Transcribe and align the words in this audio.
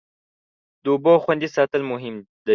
د 0.83 0.85
اوبو 0.93 1.13
خوندي 1.23 1.47
ساتل 1.55 1.81
مهم 1.91 2.15
دی. 2.45 2.49